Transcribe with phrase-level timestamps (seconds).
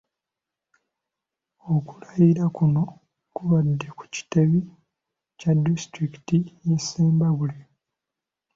[1.75, 2.83] Okulayira kuno
[3.35, 4.59] kubadde ku kitebe
[5.39, 7.59] kya disitulikiti y’e Ssembabule.